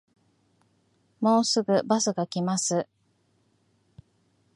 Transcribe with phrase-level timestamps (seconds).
[1.19, 2.87] もうすぐバスが来ます